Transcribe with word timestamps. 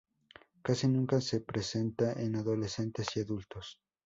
Casi 0.63 0.87
nunca 0.87 1.21
se 1.21 1.41
presenta 1.41 2.13
en 2.13 2.35
adolescentes 2.35 3.05
y 3.15 3.19
adultos. 3.19 3.79